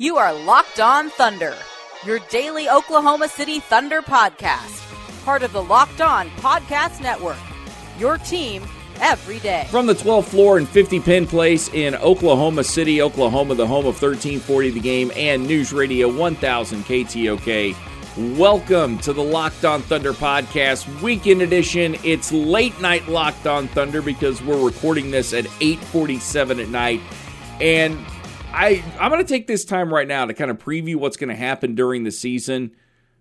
[0.00, 1.54] You are Locked On Thunder,
[2.06, 4.80] your daily Oklahoma City Thunder podcast,
[5.26, 7.36] part of the Locked On Podcast Network.
[7.98, 8.62] Your team
[9.02, 9.66] every day.
[9.68, 14.00] From the 12th floor and 50 Penn Place in Oklahoma City, Oklahoma, the home of
[14.00, 17.76] 1340 The Game and News Radio 1000 KTOK.
[18.38, 21.94] Welcome to the Locked On Thunder podcast, weekend edition.
[22.04, 27.02] It's late night Locked On Thunder because we're recording this at 8:47 at night.
[27.60, 27.98] And
[28.52, 31.28] I I'm going to take this time right now to kind of preview what's going
[31.28, 32.74] to happen during the season.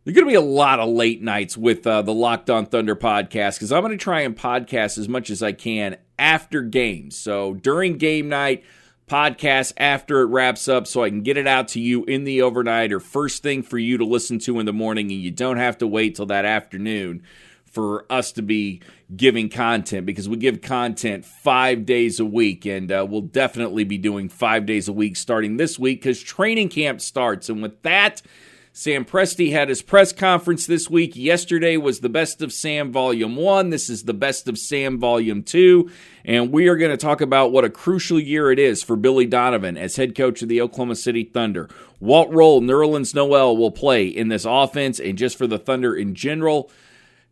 [0.04, 2.96] There's going to be a lot of late nights with uh, the Locked On Thunder
[2.96, 7.18] podcast because I'm going to try and podcast as much as I can after games.
[7.18, 8.64] So during game night,
[9.10, 12.42] podcast after it wraps up so I can get it out to you in the
[12.42, 15.58] overnight or first thing for you to listen to in the morning and you don't
[15.58, 17.24] have to wait till that afternoon
[17.72, 18.82] for us to be
[19.16, 23.98] giving content because we give content five days a week and uh, we'll definitely be
[23.98, 28.22] doing five days a week starting this week because training camp starts and with that
[28.80, 31.16] Sam Presti had his press conference this week.
[31.16, 33.72] Yesterday was the Best of Sam Volume 1.
[33.72, 35.90] This is the Best of Sam Volume 2.
[36.24, 39.26] And we are going to talk about what a crucial year it is for Billy
[39.26, 41.68] Donovan as head coach of the Oklahoma City Thunder.
[42.00, 46.14] Walt Roll, Nerlens Noel will play in this offense and just for the Thunder in
[46.16, 46.72] general.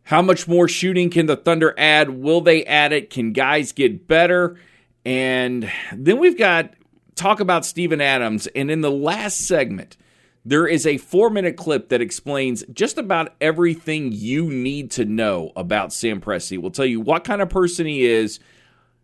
[0.08, 2.08] How much more shooting can the Thunder add?
[2.08, 3.10] Will they add it?
[3.10, 4.56] Can guys get better?
[5.04, 6.72] And then we've got
[7.14, 8.46] talk about Steven Adams.
[8.56, 9.98] And in the last segment,
[10.46, 15.52] there is a four minute clip that explains just about everything you need to know
[15.54, 16.58] about Sam Presti.
[16.58, 18.40] We'll tell you what kind of person he is,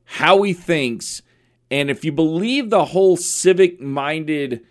[0.04, 1.20] how he thinks,
[1.70, 4.64] and if you believe the whole civic minded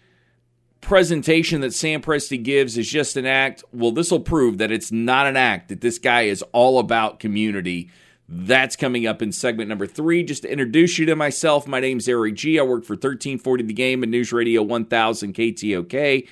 [0.84, 4.92] presentation that Sam Presti gives is just an act, well, this will prove that it's
[4.92, 7.90] not an act, that this guy is all about community.
[8.30, 10.24] That's coming up in segment number three.
[10.24, 12.60] Just to introduce you to myself, my name's Eric G.
[12.60, 16.28] I work for 1340 The Game and News Radio 1000 KTOK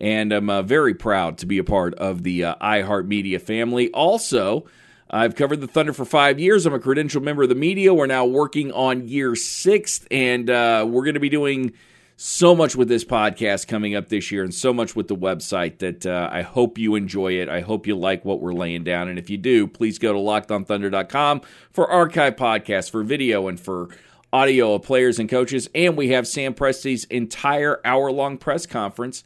[0.00, 3.90] and I'm uh, very proud to be a part of the uh, iHeartMedia family.
[3.90, 4.66] Also,
[5.10, 6.66] I've covered the Thunder for five years.
[6.66, 7.92] I'm a credential member of the media.
[7.92, 11.72] We're now working on year six, and uh, we're going to be doing
[12.20, 15.78] so much with this podcast coming up this year and so much with the website
[15.78, 17.48] that uh, I hope you enjoy it.
[17.48, 19.06] I hope you like what we're laying down.
[19.06, 23.90] And if you do, please go to lockedonthunder.com for archive podcasts, for video, and for
[24.32, 25.70] audio of players and coaches.
[25.76, 29.22] And we have Sam Presti's entire hour long press conference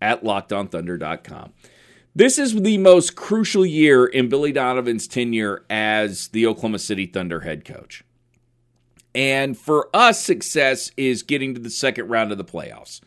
[0.00, 1.52] at lockedonthunder.com.
[2.14, 7.40] This is the most crucial year in Billy Donovan's tenure as the Oklahoma City Thunder
[7.40, 8.04] head coach.
[9.16, 13.00] And for us, success is getting to the second round of the playoffs.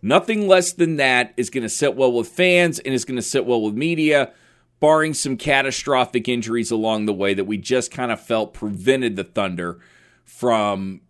[0.00, 3.22] Nothing less than that is going to sit well with fans and is going to
[3.22, 4.32] sit well with media,
[4.78, 9.24] barring some catastrophic injuries along the way that we just kind of felt prevented the
[9.24, 9.80] Thunder
[10.24, 11.00] from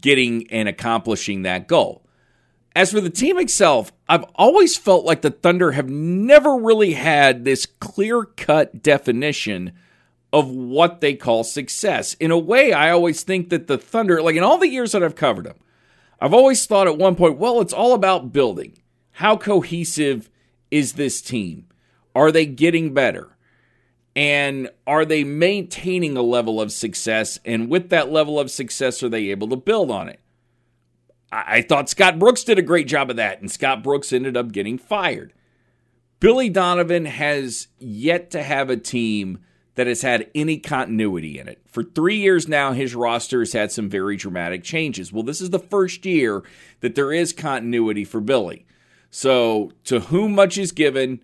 [0.00, 2.02] getting and accomplishing that goal.
[2.74, 7.44] As for the team itself, I've always felt like the Thunder have never really had
[7.44, 9.74] this clear cut definition
[10.32, 12.14] of what they call success.
[12.14, 15.02] In a way, I always think that the Thunder, like in all the years that
[15.02, 15.58] I've covered them,
[16.20, 18.78] I've always thought at one point, well, it's all about building.
[19.12, 20.30] How cohesive
[20.70, 21.68] is this team?
[22.14, 23.36] Are they getting better?
[24.14, 27.38] And are they maintaining a level of success?
[27.44, 30.20] And with that level of success, are they able to build on it?
[31.30, 34.52] I thought Scott Brooks did a great job of that, and Scott Brooks ended up
[34.52, 35.34] getting fired.
[36.18, 39.40] Billy Donovan has yet to have a team
[39.76, 41.60] that has had any continuity in it.
[41.66, 45.12] For three years now, his roster has had some very dramatic changes.
[45.12, 46.42] Well, this is the first year
[46.80, 48.66] that there is continuity for Billy.
[49.10, 51.20] So, to whom much is given,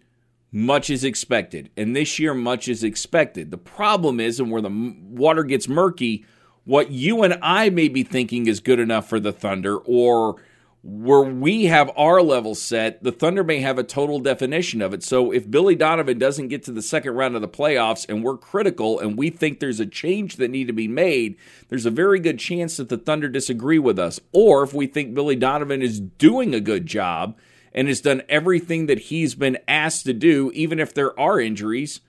[0.52, 1.70] much is expected.
[1.76, 3.50] And this year, much is expected.
[3.50, 6.24] The problem is, and where the water gets murky,
[6.64, 10.36] what you and I may be thinking is good enough for the Thunder or
[10.84, 15.04] where we have our level set, the Thunder may have a total definition of it.
[15.04, 18.36] So if Billy Donovan doesn't get to the second round of the playoffs and we're
[18.36, 21.36] critical and we think there's a change that need to be made,
[21.68, 24.18] there's a very good chance that the Thunder disagree with us.
[24.32, 27.38] Or if we think Billy Donovan is doing a good job
[27.72, 32.00] and has done everything that he's been asked to do, even if there are injuries,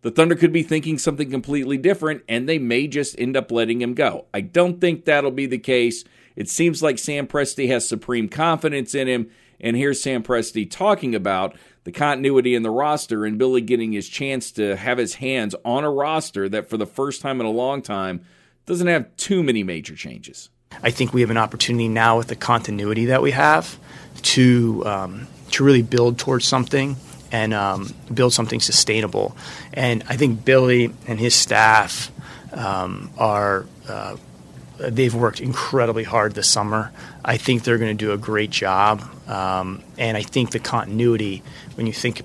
[0.00, 3.80] the Thunder could be thinking something completely different, and they may just end up letting
[3.80, 4.24] him go.
[4.34, 6.02] I don't think that'll be the case.
[6.36, 9.30] It seems like Sam Presti has supreme confidence in him,
[9.60, 14.08] And here's Sam Presti talking about the continuity in the roster and Billy getting his
[14.08, 17.50] chance to have his hands on a roster that for the first time in a
[17.50, 18.24] long time
[18.66, 20.48] doesn't have too many major changes.
[20.82, 23.78] I think we have an opportunity now with the continuity that we have
[24.22, 26.96] to um, to really build towards something
[27.30, 29.36] and um, build something sustainable.
[29.72, 32.10] And I think Billy and his staff
[32.52, 33.66] um, are.
[33.88, 34.16] Uh,
[34.90, 36.92] they've worked incredibly hard this summer.
[37.24, 41.42] I think they're going to do a great job, um, and I think the continuity.
[41.74, 42.22] When you think,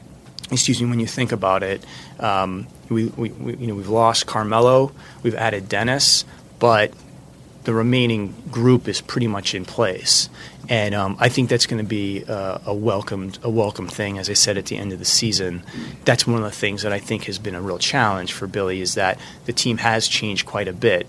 [0.52, 1.86] excuse me, when you think about it,
[2.20, 4.92] um, we, we, we, you know we've lost Carmelo,
[5.24, 6.26] we've added Dennis,
[6.60, 6.92] but
[7.64, 10.30] the remaining group is pretty much in place,
[10.70, 14.18] and um, I think that's going to be a, a welcome a welcome thing.
[14.18, 15.64] As I said at the end of the season,
[16.06, 18.82] that's one of the things that I think has been a real challenge for Billy
[18.82, 21.08] is that the team has changed quite a bit,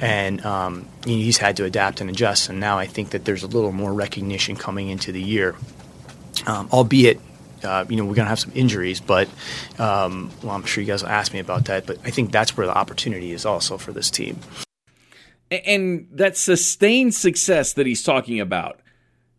[0.00, 2.48] and um, he's had to adapt and adjust.
[2.48, 5.54] And now I think that there's a little more recognition coming into the year,
[6.46, 7.20] um, albeit.
[7.64, 9.28] Uh, you know we're going to have some injuries, but
[9.78, 11.86] um, well, I'm sure you guys will ask me about that.
[11.86, 14.38] But I think that's where the opportunity is also for this team
[15.50, 18.80] and that sustained success that he's talking about.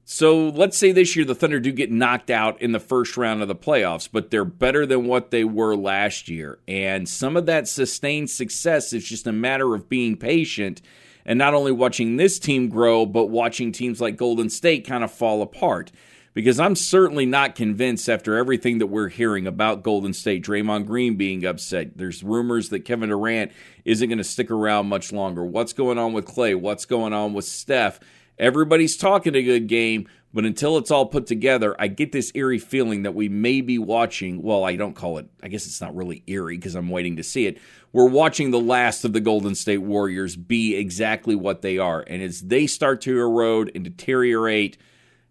[0.09, 3.42] So let's say this year the Thunder do get knocked out in the first round
[3.42, 6.59] of the playoffs, but they're better than what they were last year.
[6.65, 10.81] And some of that sustained success is just a matter of being patient
[11.25, 15.12] and not only watching this team grow, but watching teams like Golden State kind of
[15.12, 15.92] fall apart
[16.33, 21.18] because I'm certainly not convinced after everything that we're hearing about Golden State, Draymond Green
[21.18, 21.98] being upset.
[21.98, 23.51] There's rumors that Kevin Durant
[23.83, 25.44] isn't going to stick around much longer.
[25.44, 26.56] What's going on with Clay?
[26.56, 28.00] What's going on with Steph?
[28.39, 32.60] Everybody's talking a good game, but until it's all put together, I get this eerie
[32.60, 34.44] feeling that we may be watching.
[34.44, 37.24] Well, I don't call it, I guess it's not really eerie because I'm waiting to
[37.24, 37.57] see it.
[37.92, 42.04] We're watching the last of the Golden State Warriors be exactly what they are.
[42.06, 44.78] And as they start to erode and deteriorate,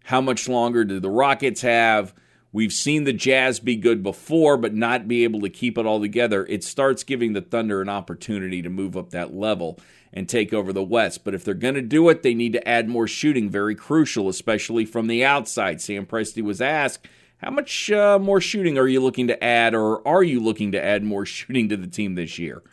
[0.03, 2.13] how much longer do the Rockets have?
[2.51, 6.01] We've seen the Jazz be good before, but not be able to keep it all
[6.01, 6.45] together.
[6.45, 9.79] It starts giving the Thunder an opportunity to move up that level
[10.13, 11.23] and take over the West.
[11.23, 14.29] But if they're going to do it, they need to add more shooting, very crucial,
[14.29, 15.81] especially from the outside.
[15.81, 17.07] Sam Presti was asked,
[17.37, 20.83] How much uh, more shooting are you looking to add, or are you looking to
[20.83, 22.63] add more shooting to the team this year?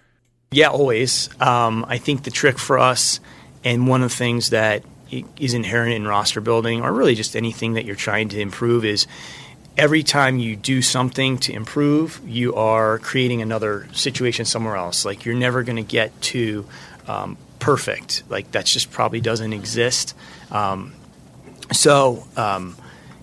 [0.51, 1.29] Yeah, always.
[1.41, 3.21] Um, I think the trick for us,
[3.65, 4.85] and one of the things that
[5.39, 9.07] is inherent in roster building or really just anything that you're trying to improve is
[9.77, 15.05] every time you do something to improve, you are creating another situation somewhere else.
[15.05, 16.67] Like you're never going to get to
[17.07, 18.23] um, perfect.
[18.29, 20.15] Like that just probably doesn't exist.
[20.51, 20.95] Um,
[21.73, 22.77] so, um,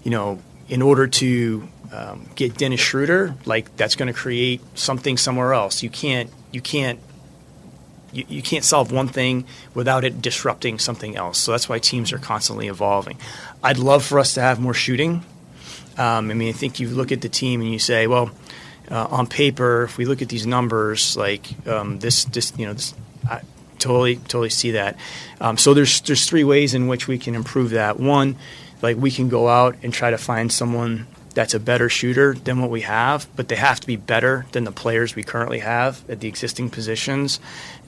[0.03, 5.17] you know, in order to um, get Dennis Schroeder, like that's going to create something
[5.17, 5.83] somewhere else.
[5.83, 6.99] You can't you can't
[8.11, 11.37] you, you can't solve one thing without it disrupting something else.
[11.37, 13.17] So that's why teams are constantly evolving.
[13.63, 15.23] I'd love for us to have more shooting.
[15.97, 18.31] Um, I mean, I think you look at the team and you say, well,
[18.89, 22.73] uh, on paper, if we look at these numbers, like um, this, this, you know,
[22.73, 22.93] this,
[23.29, 23.41] I
[23.79, 24.97] totally, totally see that.
[25.39, 27.99] Um, so there's there's three ways in which we can improve that.
[27.99, 28.35] One,
[28.81, 32.59] like we can go out and try to find someone that's a better shooter than
[32.59, 36.03] what we have, but they have to be better than the players we currently have
[36.09, 37.39] at the existing positions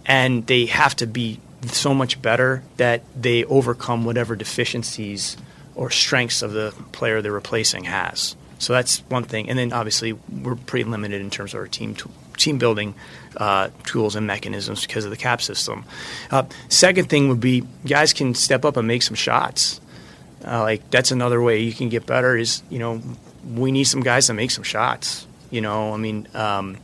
[0.06, 5.38] and they have to be so much better that they overcome whatever deficiencies
[5.76, 8.36] or strengths of the player they're replacing has.
[8.60, 11.96] So that's one thing, and then obviously we're pretty limited in terms of our team
[11.96, 12.96] t- team building
[13.36, 15.84] uh, tools and mechanisms because of the cap system.
[16.32, 19.82] Uh, second thing would be guys can step up and make some shots.
[20.46, 22.38] Uh, like that's another way you can get better.
[22.38, 23.02] Is you know
[23.54, 25.28] we need some guys to make some shots.
[25.52, 26.28] You know, I mean.
[26.34, 26.78] Um,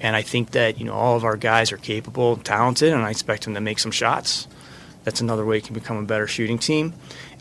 [0.00, 3.10] and I think that you know all of our guys are capable, talented, and I
[3.10, 4.46] expect them to make some shots.
[5.04, 6.92] That's another way you can become a better shooting team.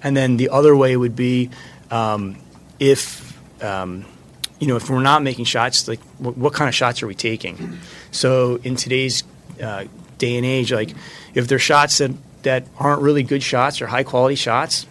[0.05, 1.49] And then the other way would be
[1.89, 2.37] um,
[2.79, 4.05] if um,
[4.59, 7.79] you know if we're not making shots, like what, kind of shots are we taking?
[8.11, 9.23] So in today's
[9.59, 9.85] uh,
[10.19, 10.91] day and age, like
[11.33, 12.11] if they're shots that
[12.43, 14.85] that aren't really good shots or high quality shots,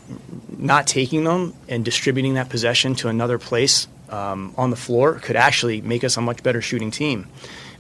[0.59, 5.37] not taking them and distributing that possession to another place um, on the floor could
[5.37, 7.29] actually make us a much better shooting team.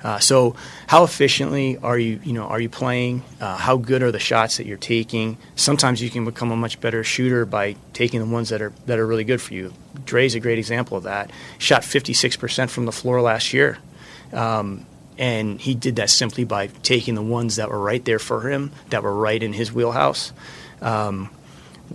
[0.04, 0.54] Uh, so,
[0.86, 2.20] how efficiently are you?
[2.22, 3.22] You know, are you playing?
[3.40, 5.38] Uh, how good are the shots that you're taking?
[5.56, 8.98] Sometimes you can become a much better shooter by taking the ones that are that
[8.98, 9.72] are really good for you.
[10.04, 11.30] Dre's a great example of that.
[11.56, 13.78] Shot 56% from the floor last year,
[14.34, 14.84] um,
[15.16, 18.72] and he did that simply by taking the ones that were right there for him,
[18.90, 20.34] that were right in his wheelhouse.
[20.82, 21.30] Um,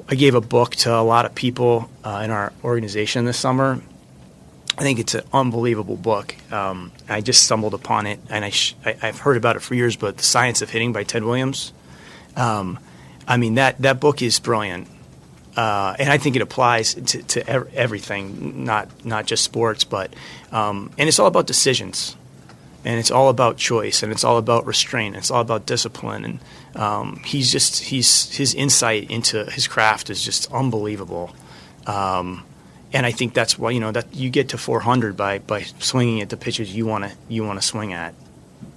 [0.08, 3.82] I gave a book to a lot of people uh, in our organization this summer,
[4.80, 6.36] I think it's an unbelievable book.
[6.52, 8.52] Um, I just stumbled upon it, and I
[9.02, 9.96] have heard about it for years.
[9.98, 11.74] But the Science of Hitting by Ted Williams.
[12.36, 12.80] Um,
[13.28, 14.88] I mean that that book is brilliant.
[15.58, 20.14] uh, and I think it applies to, to ev- everything, not not just sports, but
[20.52, 22.16] um, and it's all about decisions,
[22.86, 26.24] and it's all about choice, and it's all about restraint, and it's all about discipline,
[26.24, 26.40] and
[26.82, 31.36] um, he's just he's his insight into his craft is just unbelievable.
[31.88, 32.46] Um,
[32.94, 36.22] and I think that's why you know that you get to 400 by by swinging
[36.22, 38.16] at the pitches you want to you want to swing at,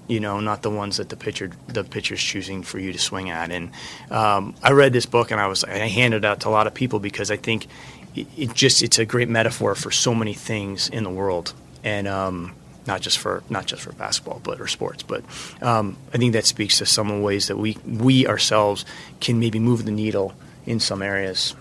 [0.07, 3.31] you know, not the ones that the pitcher the pitcher's choosing for you to swing
[3.31, 3.51] at.
[3.51, 3.71] And
[4.11, 6.67] um, I read this book and I was I handed it out to a lot
[6.67, 7.67] of people because I think
[8.15, 12.07] it, it just it's a great metaphor for so many things in the world and.
[12.07, 12.55] Um,
[12.85, 15.23] not just for not just for basketball, but or sports, but
[15.63, 18.85] um, I think that speaks to some of the ways that we we ourselves
[19.21, 20.35] can maybe move the needle
[20.67, 21.55] in some areas.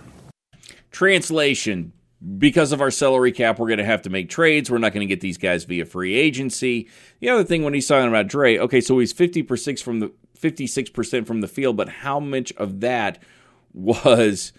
[0.90, 1.94] Translation:
[2.38, 4.70] because of our salary cap, we're going to have to make trades.
[4.70, 6.88] We're not going to get these guys via free agency.
[7.20, 11.26] The other thing when he's talking about Dre, okay, so he's 50% from the 56%
[11.26, 13.22] from the field, but how much of that
[13.74, 14.54] was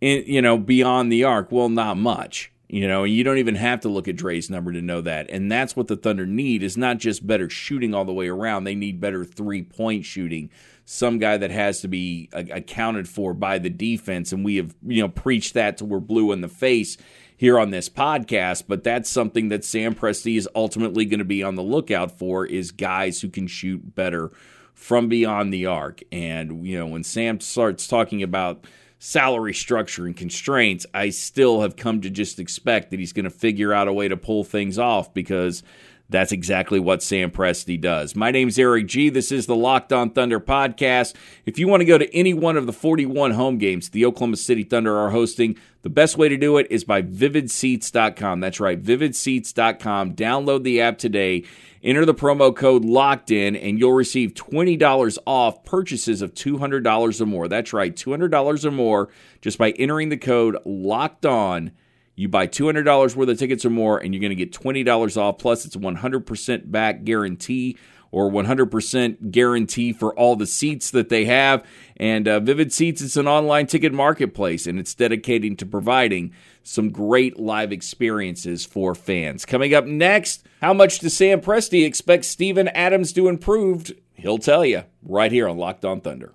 [0.00, 1.50] in, you know, beyond the arc?
[1.50, 2.52] Well, not much.
[2.68, 5.30] You know, you don't even have to look at Dre's number to know that.
[5.30, 8.64] And that's what the Thunder need is not just better shooting all the way around.
[8.64, 10.50] They need better three-point shooting.
[10.84, 14.74] Some guy that has to be uh, accounted for by the defense and we have,
[14.86, 16.98] you know, preached that till we're blue in the face
[17.38, 21.42] here on this podcast, but that's something that Sam Presti is ultimately going to be
[21.42, 24.32] on the lookout for is guys who can shoot better
[24.74, 26.02] from beyond the arc.
[26.10, 28.64] And, you know, when Sam starts talking about
[28.98, 33.30] salary structure and constraints, I still have come to just expect that he's going to
[33.30, 35.62] figure out a way to pull things off because
[36.10, 38.16] that's exactly what Sam Presti does.
[38.16, 39.10] My name's Eric G.
[39.10, 41.14] This is the Locked On Thunder podcast.
[41.44, 44.38] If you want to go to any one of the 41 home games the Oklahoma
[44.38, 48.40] City Thunder are hosting, the best way to do it is by vividseats.com.
[48.40, 50.14] That's right, vividseats.com.
[50.14, 51.44] Download the app today.
[51.82, 57.26] Enter the promo code locked in and you'll receive $20 off purchases of $200 or
[57.26, 57.48] more.
[57.48, 59.10] That's right, $200 or more
[59.42, 61.70] just by entering the code locked on
[62.18, 65.38] you buy $200 worth of tickets or more, and you're going to get $20 off.
[65.38, 67.76] Plus, it's 100% back guarantee
[68.10, 71.64] or 100% guarantee for all the seats that they have.
[71.96, 76.32] And uh, Vivid Seats is an online ticket marketplace, and it's dedicated to providing
[76.62, 79.44] some great live experiences for fans.
[79.44, 83.92] Coming up next, how much does Sam Presti expect Steven Adams to improve?
[84.14, 86.34] He'll tell you right here on Locked On Thunder.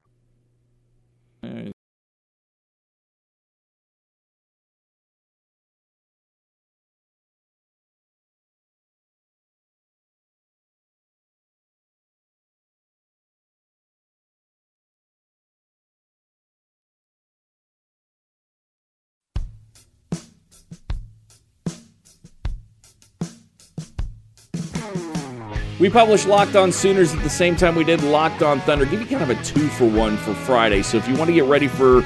[25.81, 28.85] We published Locked On Sooners at the same time we did Locked On Thunder.
[28.85, 30.83] Give you kind of a two for one for Friday.
[30.83, 32.01] So if you want to get ready for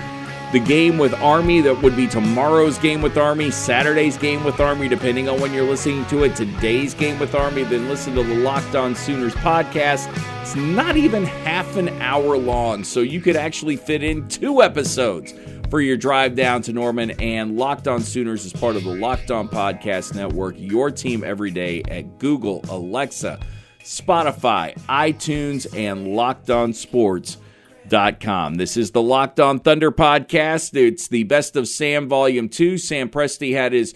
[0.53, 4.87] the game with Army, that would be tomorrow's game with Army, Saturday's game with Army,
[4.87, 8.35] depending on when you're listening to it, today's game with Army, then listen to the
[8.35, 10.07] Locked On Sooners podcast.
[10.41, 15.33] It's not even half an hour long, so you could actually fit in two episodes
[15.69, 17.11] for your drive down to Norman.
[17.19, 21.51] And Locked On Sooners is part of the Locked On Podcast Network, your team every
[21.51, 23.37] day at Google, Alexa,
[23.85, 28.55] Spotify, iTunes, and LockedOnSports.com.
[28.55, 30.75] This is the Locked On Thunder podcast.
[30.75, 32.79] It's the Best of Sam Volume 2.
[32.79, 33.93] Sam Presti had his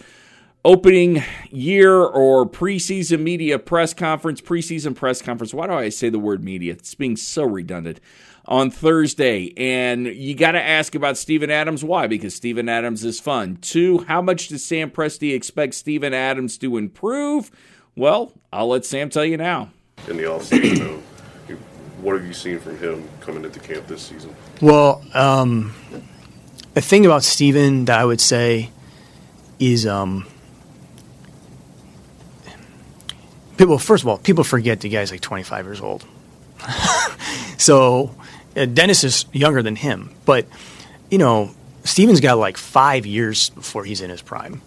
[0.63, 5.55] opening year or preseason media press conference, preseason press conference.
[5.55, 6.74] Why do I say the word media?
[6.74, 8.00] It's being so redundant.
[8.46, 11.84] On Thursday, and you got to ask about Steven Adams.
[11.84, 12.05] Why?
[12.05, 13.58] Because Steven Adams is fun.
[13.58, 17.50] Two, how much does Sam Presti expect Steven Adams to improve?
[17.96, 19.72] Well, I'll let Sam tell you now
[20.07, 21.01] in the offseason.
[22.01, 24.35] what have you seen from him coming into camp this season?
[24.61, 25.73] Well, um,
[26.73, 28.69] the thing about Steven that I would say
[29.59, 30.25] is um,
[33.57, 33.77] people.
[33.77, 36.05] First of all, people forget the guy's like 25 years old.
[37.57, 38.15] so
[38.55, 40.47] uh, Dennis is younger than him, but
[41.11, 41.51] you know
[41.83, 44.61] Steven's got like five years before he's in his prime.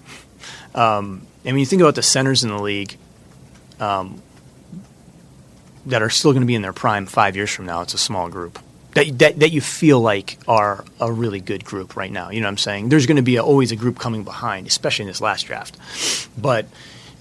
[0.75, 2.97] Um, and when you think about the centers in the league,
[3.81, 4.23] um,
[5.87, 7.83] that are still going to be in their prime five years from now.
[7.83, 8.59] It's a small group.
[8.95, 12.31] that, that, that you feel like are a really good group right now.
[12.31, 12.89] You know what I'm saying?
[12.89, 15.77] There's going to be a, always a group coming behind, especially in this last draft.
[16.41, 16.67] But,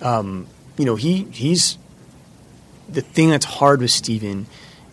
[0.01, 1.77] um, you know, he he's
[2.89, 4.47] the thing that's hard with Steven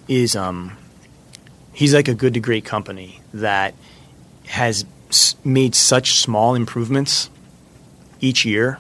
[0.07, 0.77] is um,
[1.73, 3.75] he's like a good to great company that
[4.47, 4.85] has
[5.45, 7.29] made such small improvements
[8.21, 8.79] each year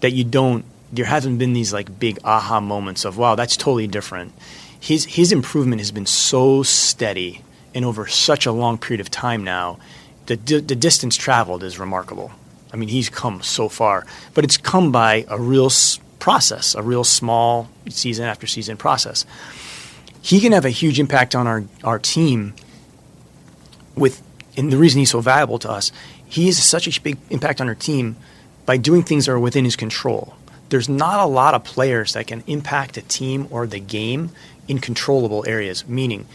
[0.00, 3.86] that you don't there hasn't been these like big aha moments of wow that's totally
[3.86, 4.32] different.
[4.80, 7.42] His his improvement has been so steady
[7.74, 9.78] and over such a long period of time now
[10.26, 12.32] the the distance traveled is remarkable.
[12.72, 16.82] I mean he's come so far but it's come by a real s- process a
[16.82, 19.24] real small season after season process.
[20.20, 22.54] He can have a huge impact on our our team
[23.94, 24.22] with
[24.56, 25.92] and the reason he's so valuable to us
[26.26, 28.16] he has such a big impact on our team
[28.66, 30.34] by doing things that are within his control
[30.68, 34.30] there's not a lot of players that can impact a team or the game
[34.66, 36.26] in controllable areas, meaning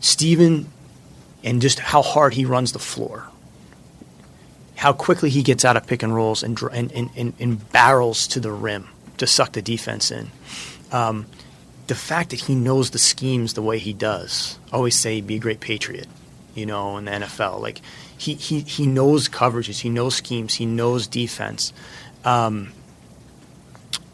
[0.00, 0.68] Steven
[1.42, 3.28] and just how hard he runs the floor,
[4.76, 8.40] how quickly he gets out of pick and rolls and, and, and, and barrels to
[8.40, 10.30] the rim to suck the defense in.
[10.92, 11.26] Um,
[11.86, 15.38] the fact that he knows the schemes the way he does, always say be a
[15.38, 16.06] great patriot,
[16.54, 17.60] you know, in the NFL.
[17.60, 17.80] Like
[18.16, 21.72] he, he, he knows coverages, he knows schemes, he knows defense.
[22.24, 22.72] Um,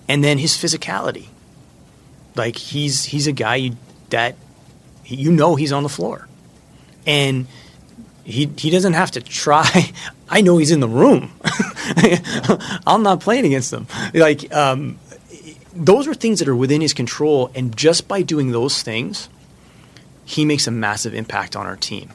[0.08, 1.26] and then his physicality.
[2.34, 3.72] Like he's he's a guy
[4.10, 4.36] that
[5.04, 6.28] you know he's on the floor,
[7.06, 7.46] and
[8.24, 9.92] he he doesn't have to try.
[10.28, 11.30] I know he's in the room.
[12.86, 13.86] I'm not playing against him.
[14.12, 14.98] Like um,
[15.72, 19.28] those are things that are within his control, and just by doing those things,
[20.24, 22.10] he makes a massive impact on our team.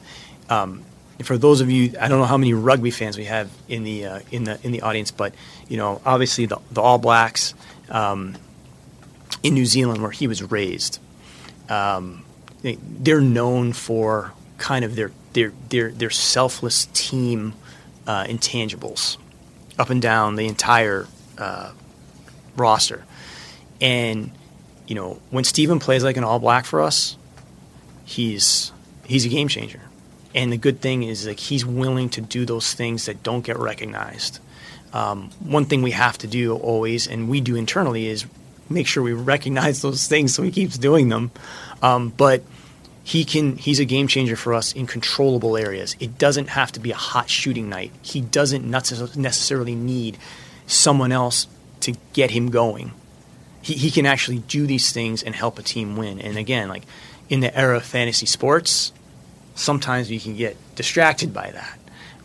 [0.50, 0.84] Um,
[1.22, 4.06] for those of you, I don't know how many rugby fans we have in the
[4.06, 5.34] uh, in the in the audience, but
[5.68, 7.54] you know, obviously the, the All Blacks
[7.92, 8.34] um,
[9.44, 10.98] in New Zealand, where he was raised,
[11.68, 12.24] um,
[12.62, 17.54] they, they're known for kind of their their their, their selfless team
[18.06, 19.18] uh, intangibles
[19.78, 21.06] up and down the entire
[21.38, 21.72] uh,
[22.56, 23.04] roster,
[23.80, 24.30] and
[24.86, 27.16] you know when Steven plays like an All Black for us,
[28.04, 28.72] he's
[29.06, 29.80] he's a game changer.
[30.34, 33.58] And the good thing is like he's willing to do those things that don't get
[33.58, 34.38] recognized.
[34.92, 38.26] Um, one thing we have to do always, and we do internally, is
[38.68, 41.30] make sure we recognize those things so he keeps doing them.
[41.82, 42.42] Um, but
[43.04, 45.96] he can he's a game changer for us in controllable areas.
[45.98, 47.92] It doesn't have to be a hot shooting night.
[48.02, 50.18] He doesn't necessarily need
[50.66, 51.48] someone else
[51.80, 52.92] to get him going.
[53.60, 56.20] He, he can actually do these things and help a team win.
[56.20, 56.84] And again, like
[57.28, 58.92] in the era of fantasy sports,
[59.54, 61.78] sometimes you can get distracted by that.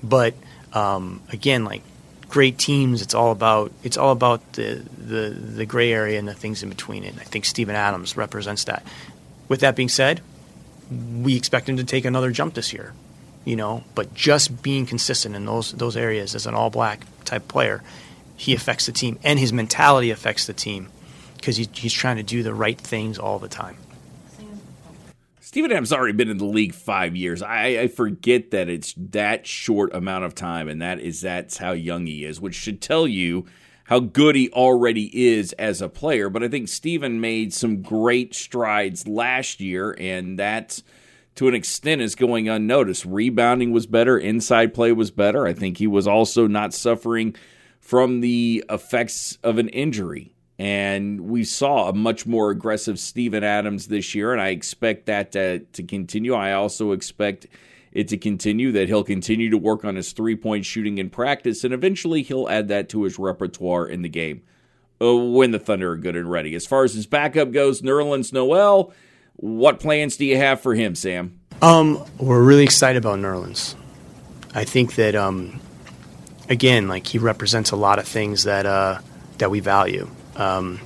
[0.04, 0.34] But
[0.74, 1.82] um, again, like
[2.30, 6.34] great teams, it's all about it's all about the, the the gray area and the
[6.34, 7.04] things in between.
[7.04, 8.84] And I think Steven Adams represents that.
[9.48, 10.22] With that being said,
[10.92, 12.94] we expect him to take another jump this year,
[13.46, 13.84] you know.
[13.96, 17.82] But just being consistent in those those areas as an all black type player,
[18.36, 20.90] he affects the team, and his mentality affects the team
[21.38, 23.78] because he's, he's trying to do the right things all the time.
[25.48, 27.42] Steven Adams already been in the league five years.
[27.42, 31.72] I, I, forget that it's that short amount of time, and that is that's how
[31.72, 33.46] young he is, which should tell you
[33.86, 36.30] how good he already is as a player.
[36.30, 40.84] But I think Steven made some great strides last year, and that
[41.36, 43.06] to an extent is going unnoticed.
[43.06, 45.48] Rebounding was better, inside play was better.
[45.48, 47.38] I think he was also not suffering
[47.80, 50.34] from the effects of an injury.
[50.60, 55.32] And we saw a much more aggressive Steven Adams this year, and I expect that
[55.34, 56.34] to, to continue.
[56.34, 57.46] I also expect
[57.91, 61.63] it to continue, that he'll continue to work on his three point shooting in practice,
[61.63, 64.41] and eventually he'll add that to his repertoire in the game
[65.02, 66.56] uh, when the Thunder are good and ready.
[66.56, 68.93] As far as his backup goes, Nerlens Noel,
[69.36, 71.39] what plans do you have for him, Sam?
[71.62, 73.76] Um, we're really excited about Nerlens.
[74.54, 75.60] I think that, um,
[76.50, 79.00] again, like he represents a lot of things that uh,
[79.38, 80.10] that we value.
[80.38, 80.80] Um,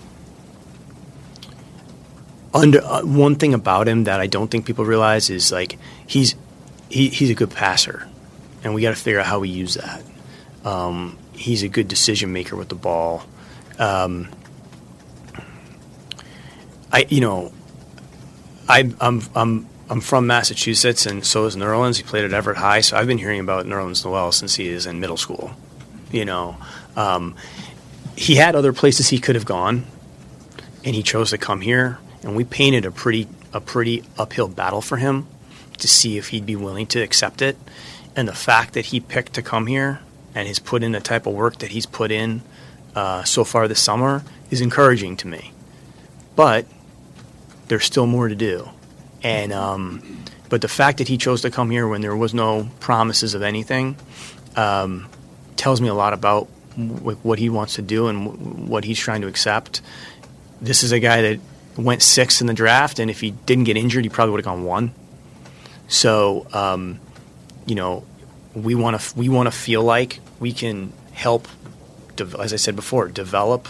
[2.53, 6.35] uh, one thing about him that I don't think people realize is like he's
[6.89, 8.07] he, he's a good passer,
[8.63, 10.03] and we got to figure out how we use that.
[10.65, 13.23] Um, he's a good decision maker with the ball.
[13.79, 14.29] Um,
[16.91, 17.53] I you know
[19.91, 21.97] I'm from Massachusetts, and so is Nerlens.
[21.97, 24.85] He played at Everett High, so I've been hearing about Nerlens Noel since he is
[24.85, 25.51] in middle school.
[28.21, 29.86] He had other places he could have gone,
[30.86, 31.97] and he chose to come here.
[32.21, 35.25] And we painted a pretty a pretty uphill battle for him
[35.79, 37.57] to see if he'd be willing to accept it.
[38.15, 40.01] And the fact that he picked to come here
[40.36, 42.43] and has put in the type of work that he's put in
[42.95, 45.51] uh, so far this summer is encouraging to me.
[46.36, 46.67] But
[47.69, 48.69] there's still more to do,
[49.23, 52.69] and um, But the fact that he chose to come here when there was no
[52.81, 53.95] promises of anything
[54.57, 55.07] um,
[55.55, 59.27] tells me a lot about what he wants to do and what he's trying to
[59.27, 59.81] accept.
[60.62, 61.39] This is a guy that
[61.77, 64.53] went sixth in the draft, and if he didn't get injured, he probably would have
[64.53, 64.93] gone one.
[65.88, 66.99] So, um,
[67.65, 68.05] you know,
[68.53, 71.47] we want to we want to feel like we can help,
[72.39, 73.67] as I said before, develop,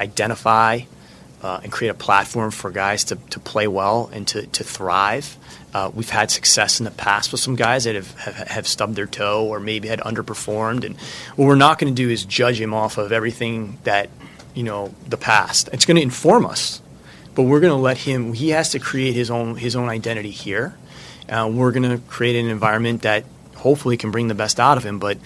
[0.00, 0.80] identify,
[1.42, 5.36] uh, and create a platform for guys to, to play well and to, to thrive.
[5.74, 8.94] Uh, we've had success in the past with some guys that have, have, have stubbed
[8.94, 10.84] their toe or maybe had underperformed.
[10.84, 10.96] And
[11.34, 14.10] what we're not going to do is judge him off of everything that,
[14.54, 15.68] you know, the past.
[15.72, 16.80] It's going to inform us,
[17.34, 20.30] but we're going to let him, he has to create his own, his own identity
[20.30, 20.76] here.
[21.28, 23.24] Uh, we're going to create an environment that
[23.56, 24.98] hopefully can bring the best out of him.
[24.98, 25.18] But,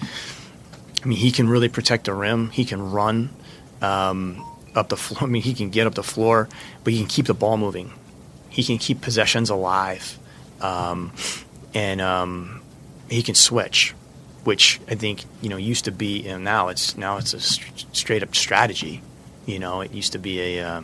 [1.03, 3.29] I mean, he can really protect the rim, he can run.
[3.81, 4.45] Um,
[4.77, 5.23] up the floor.
[5.23, 6.47] I mean, he can get up the floor,
[6.83, 7.91] but he can keep the ball moving.
[8.49, 10.17] He can keep possessions alive,
[10.61, 11.11] um,
[11.73, 12.61] and um,
[13.09, 13.93] he can switch,
[14.43, 17.85] which I think you know used to be, and now it's now it's a st-
[17.91, 19.01] straight up strategy.
[19.45, 20.81] You know, it used to be a uh,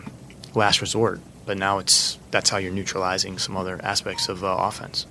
[0.56, 5.06] last resort, but now it's that's how you're neutralizing some other aspects of uh, offense.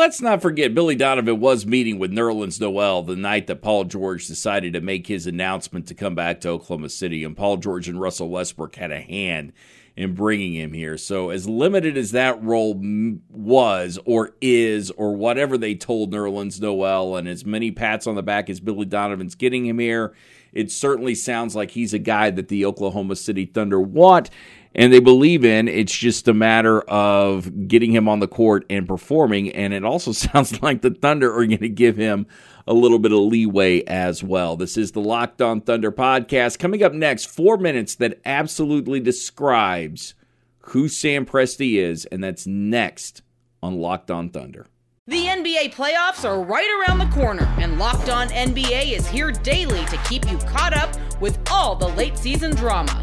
[0.00, 4.26] Let's not forget Billy Donovan was meeting with Nerlens Noel the night that Paul George
[4.26, 8.00] decided to make his announcement to come back to Oklahoma City, and Paul George and
[8.00, 9.52] Russell Westbrook had a hand
[9.96, 10.96] in bringing him here.
[10.96, 12.80] So, as limited as that role
[13.28, 18.22] was or is, or whatever they told Nerlens Noel, and as many pats on the
[18.22, 20.14] back as Billy Donovan's getting him here,
[20.54, 24.30] it certainly sounds like he's a guy that the Oklahoma City Thunder want
[24.74, 25.68] and they believe in.
[25.68, 29.50] It's just a matter of getting him on the court and performing.
[29.50, 32.26] And it also sounds like the Thunder are going to give him
[32.66, 34.56] a little bit of leeway as well.
[34.56, 36.58] This is the Locked On Thunder podcast.
[36.58, 40.14] Coming up next, four minutes that absolutely describes
[40.60, 43.22] who Sam Presti is, and that's next
[43.62, 44.66] on Locked On Thunder.
[45.06, 49.84] The NBA playoffs are right around the corner, and Locked On NBA is here daily
[49.86, 53.02] to keep you caught up with all the late season drama.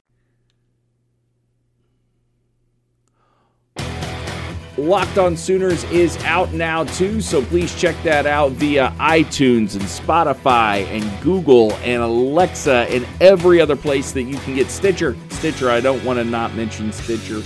[4.77, 9.83] Locked On Sooners is out now too, so please check that out via iTunes and
[9.83, 15.17] Spotify and Google and Alexa and every other place that you can get Stitcher.
[15.29, 17.41] Stitcher, I don't want to not mention Stitcher.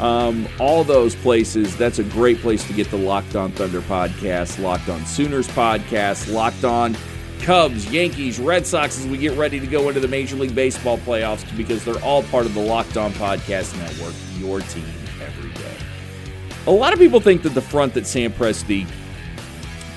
[0.00, 4.58] Um, all those places, that's a great place to get the Locked On Thunder podcast,
[4.58, 6.96] Locked On Sooners podcast, Locked On
[7.42, 10.96] Cubs, Yankees, Red Sox as we get ready to go into the Major League Baseball
[10.98, 15.01] playoffs because they're all part of the Locked On Podcast Network, your team.
[16.64, 18.86] A lot of people think that the front that Sam Presti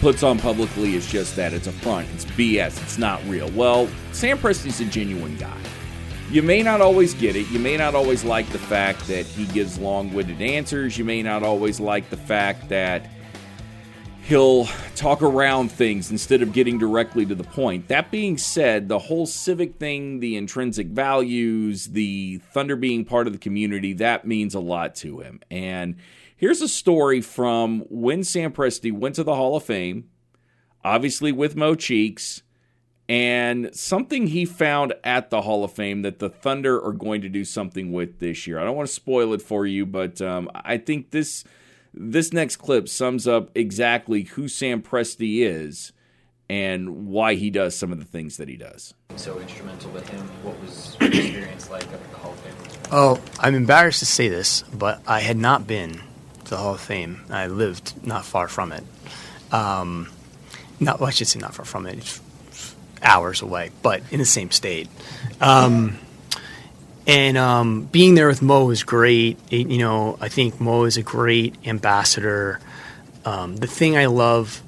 [0.02, 1.54] puts on publicly is just that.
[1.54, 2.08] It's a front.
[2.16, 2.82] It's BS.
[2.82, 3.52] It's not real.
[3.52, 5.58] Well, Sam Presti's a genuine guy.
[6.32, 7.48] You may not always get it.
[7.50, 10.98] You may not always like the fact that he gives long winded answers.
[10.98, 13.12] You may not always like the fact that
[14.24, 17.90] he'll talk around things instead of getting directly to the point.
[17.90, 23.34] That being said, the whole civic thing, the intrinsic values, the Thunder being part of
[23.34, 25.42] the community, that means a lot to him.
[25.52, 25.98] And
[26.38, 30.10] Here's a story from when Sam Presti went to the Hall of Fame,
[30.84, 32.44] obviously with Mo Cheeks,
[33.08, 37.30] and something he found at the Hall of Fame that the Thunder are going to
[37.30, 38.60] do something with this year.
[38.60, 41.46] I don't want to spoil it for you, but um, I think this
[41.94, 45.94] this next clip sums up exactly who Sam Presti is
[46.50, 48.94] and why he does some of the things that he does.
[49.16, 50.28] So instrumental to him.
[50.44, 52.54] What was your experience like at the Hall of Fame?
[52.92, 56.02] Oh, I'm embarrassed to say this, but I had not been to
[56.50, 57.22] the Hall of Fame.
[57.30, 58.84] I lived not far from it.
[59.52, 60.10] Um,
[60.80, 61.98] not, well, I should say not far from it.
[61.98, 62.22] It's
[63.02, 64.90] hours away, but in the same state.
[65.40, 65.98] Um,
[67.08, 69.38] and um, being there with Mo was great.
[69.52, 72.60] It, you know, I think Mo is a great ambassador.
[73.24, 74.62] Um, the thing I love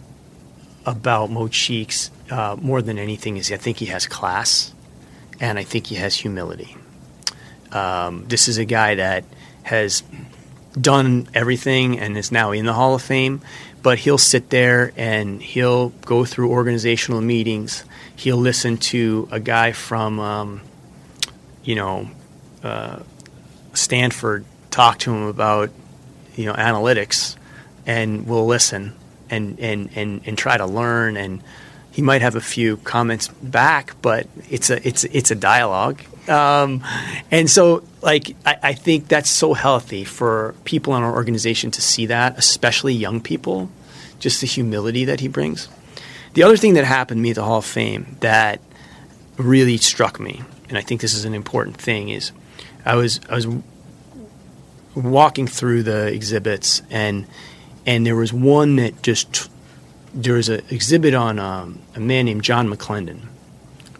[0.85, 4.73] about Mo Cheeks uh, more than anything is I think he has class,
[5.39, 6.75] and I think he has humility.
[7.71, 9.25] Um, this is a guy that
[9.63, 10.03] has
[10.79, 13.41] done everything and is now in the Hall of Fame,
[13.81, 17.83] but he'll sit there and he'll go through organizational meetings.
[18.15, 20.61] He'll listen to a guy from, um,
[21.63, 22.09] you know,
[22.63, 22.99] uh,
[23.73, 25.69] Stanford talk to him about,
[26.35, 27.35] you know, analytics,
[27.85, 28.95] and we'll listen
[29.29, 31.17] and, and, and, and try to learn.
[31.17, 31.41] And
[31.91, 36.83] he might have a few comments back, but it's a it's it's a dialogue Um,
[37.31, 41.81] and so, like, I, I think that's so healthy for people in our organization to
[41.81, 43.69] see that, especially young people,
[44.19, 45.69] just the humility that he brings.
[46.33, 48.61] The other thing that happened to me at the Hall of Fame that
[49.37, 52.31] really struck me, and I think this is an important thing, is
[52.85, 53.47] I was I was
[54.95, 57.27] walking through the exhibits and
[57.85, 59.49] and there was one that just
[60.13, 63.21] there was an exhibit on um, a man named John McClendon,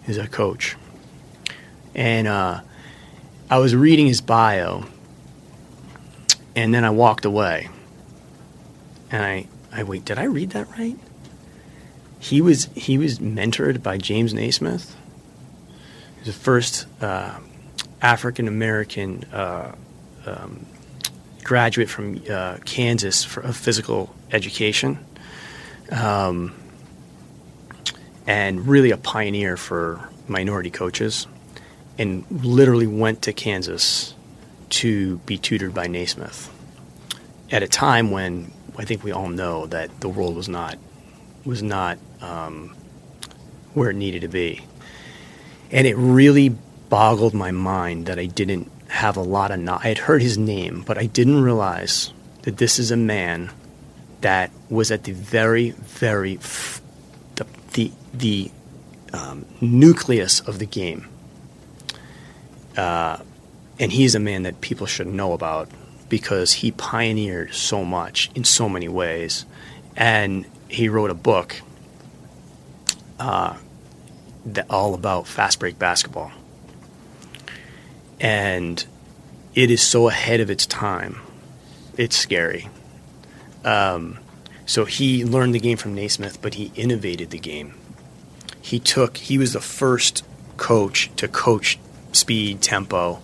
[0.04, 0.76] who's a coach,
[1.98, 2.62] and uh,
[3.50, 4.86] I was reading his bio,
[6.56, 7.70] and then I walked away,
[9.12, 10.98] and I I wait did I read that right?
[12.20, 14.96] He was he was mentored by James Naismith.
[16.20, 17.40] Was the first uh,
[18.02, 19.76] African American uh,
[20.26, 20.66] um,
[21.44, 25.00] graduate from uh, Kansas for of physical education,
[25.92, 26.54] um,
[28.28, 31.26] and really a pioneer for minority coaches,
[31.98, 34.14] and literally went to Kansas
[34.70, 36.50] to be tutored by Naismith
[37.52, 40.78] at a time when I think we all know that the world was not
[41.46, 42.76] was not um,
[43.74, 44.62] where it needed to be,
[45.72, 46.50] and it really
[46.90, 49.60] boggled my mind that I didn't have a lot of.
[49.60, 52.12] No- I had heard his name, but I didn't realize
[52.44, 53.50] that this is a man
[54.22, 56.82] that was at the very, very f-
[57.36, 58.52] the the the
[59.14, 61.08] um, nucleus of the game,
[62.78, 63.18] uh,
[63.80, 65.70] and he's a man that people should know about
[66.10, 69.46] because he pioneered so much in so many ways,
[69.96, 71.62] and he wrote a book
[73.20, 73.58] uh,
[74.46, 76.32] that all about fast break basketball
[78.20, 78.86] and
[79.54, 81.20] it is so ahead of its time.
[81.98, 82.70] It's scary.
[83.64, 84.20] Um,
[84.66, 87.74] so he learned the game from Naismith, but he innovated the game.
[88.62, 89.18] He took.
[89.18, 90.24] He was the first
[90.58, 91.80] coach to coach
[92.12, 93.22] speed, tempo.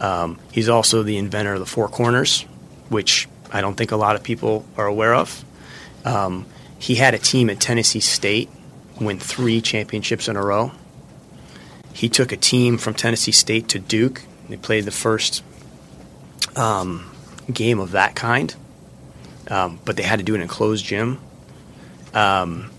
[0.00, 2.42] Um, he's also the inventor of the four corners,
[2.88, 5.44] which I don't think a lot of people are aware of.
[6.04, 6.46] Um,
[6.78, 8.48] he had a team at Tennessee State
[9.00, 10.72] win three championships in a row.
[11.92, 15.44] He took a team from Tennessee State to Duke they played the first
[16.56, 17.08] um,
[17.52, 18.52] game of that kind,
[19.48, 21.20] um, but they had to do it in a closed gym.
[22.12, 22.70] Um,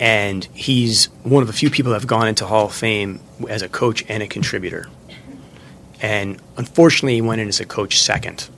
[0.00, 3.62] and he's one of the few people that have gone into Hall of Fame as
[3.62, 4.88] a coach and a contributor.
[6.00, 8.48] And unfortunately, he went in as a coach second.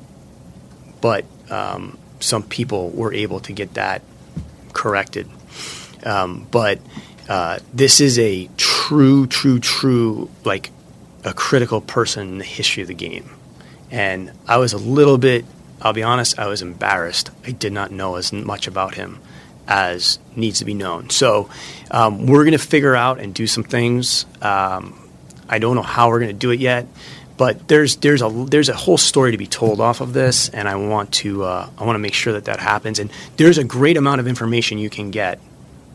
[1.01, 4.03] But um, some people were able to get that
[4.73, 5.29] corrected.
[6.05, 6.81] Um, but
[7.29, 10.70] uh, this is a true, true, true, like
[11.25, 13.31] a critical person in the history of the game.
[13.90, 15.44] And I was a little bit,
[15.81, 17.31] I'll be honest, I was embarrassed.
[17.47, 19.20] I did not know as much about him
[19.66, 21.11] as needs to be known.
[21.11, 21.48] So
[21.90, 24.27] um, we're going to figure out and do some things.
[24.42, 25.00] Um,
[25.48, 26.87] I don't know how we're going to do it yet,
[27.37, 30.68] but there's there's a there's a whole story to be told off of this, and
[30.68, 32.98] I want to uh, I want to make sure that that happens.
[32.98, 35.40] And there's a great amount of information you can get.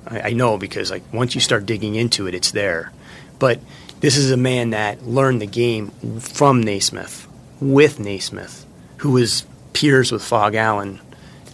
[0.08, 2.92] I, I know because like once you start digging into it, it's there.
[3.38, 3.60] But
[4.02, 7.28] this is a man that learned the game from Naismith,
[7.60, 8.66] with Naismith,
[8.98, 11.00] who was peers with Phog Allen.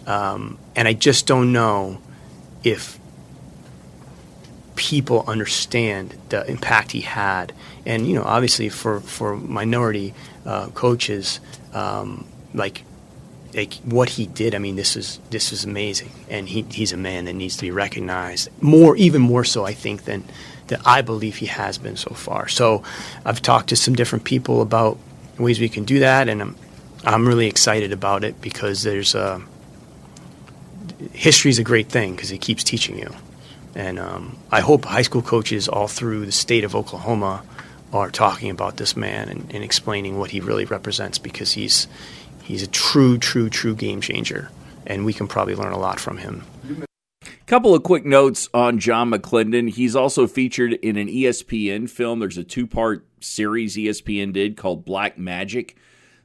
[0.06, 2.00] Um, and I just don't know
[2.66, 2.98] if
[4.74, 7.52] people understand the impact he had.
[7.86, 10.12] And, you know, obviously for, for minority
[10.44, 11.40] uh, coaches,
[11.72, 12.82] um, like
[13.54, 16.96] like what he did, I mean, this is this is amazing, and he, he's a
[16.96, 20.24] man that needs to be recognized more, even more so, I think, than
[20.66, 22.48] that I believe he has been so far.
[22.48, 22.82] So
[23.24, 24.98] I've talked to some different people about
[25.38, 26.56] ways we can do that, and I'm
[27.04, 29.40] I'm really excited about it because there's a
[31.12, 33.14] history is a great thing because it keeps teaching you,
[33.74, 37.42] and um, I hope high school coaches all through the state of Oklahoma
[37.92, 41.86] are talking about this man and, and explaining what he really represents because he's
[42.42, 44.50] he's a true, true, true game changer,
[44.86, 46.44] and we can probably learn a lot from him.
[47.46, 49.70] Couple of quick notes on John McClendon.
[49.70, 52.18] He's also featured in an ESPN film.
[52.18, 55.76] There's a two part series ESPN did called Black Magic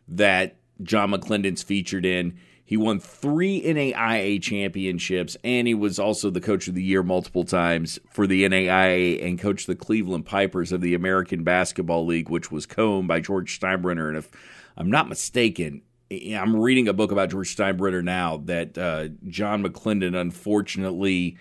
[0.08, 2.40] that John McClendon's featured in.
[2.72, 7.44] He won three NAIA championships, and he was also the coach of the year multiple
[7.44, 12.50] times for the NAIA and coached the Cleveland Pipers of the American Basketball League, which
[12.50, 14.08] was co-owned by George Steinbrenner.
[14.08, 14.32] And if
[14.78, 20.16] I'm not mistaken, I'm reading a book about George Steinbrenner now that uh, John McClendon,
[20.16, 21.38] unfortunately,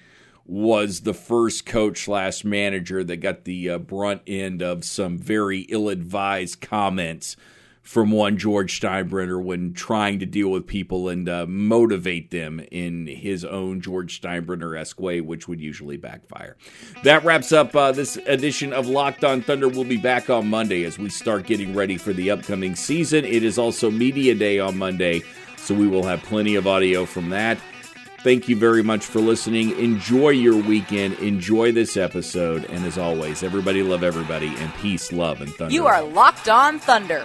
[0.46, 5.60] was the first coach slash manager that got the uh, brunt end of some very
[5.68, 7.36] ill advised comments
[7.82, 13.06] from one George Steinbrenner when trying to deal with people and uh, motivate them in
[13.06, 16.56] his own George Steinbrenner esque way, which would usually backfire.
[17.04, 19.68] That wraps up uh, this edition of Locked On Thunder.
[19.68, 23.24] We'll be back on Monday as we start getting ready for the upcoming season.
[23.24, 25.22] It is also Media Day on Monday,
[25.56, 27.58] so we will have plenty of audio from that.
[28.22, 29.78] Thank you very much for listening.
[29.78, 31.14] Enjoy your weekend.
[31.20, 32.66] Enjoy this episode.
[32.66, 35.72] And as always, everybody love everybody and peace, love, and thunder.
[35.72, 37.24] You are Locked On Thunder,